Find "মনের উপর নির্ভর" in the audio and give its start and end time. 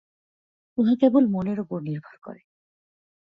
1.27-2.15